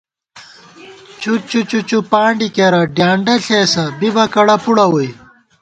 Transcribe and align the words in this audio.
چُچّو 1.21 1.59
چُچّوپانڈی 1.69 2.47
کېرہ، 2.55 2.81
ڈیانڈہ 2.95 3.35
ݪېسہ، 3.45 3.83
بِبہ 3.99 4.25
کڑہ 4.33 4.55
پُڑہ 4.63 4.85
ووئی 4.91 5.09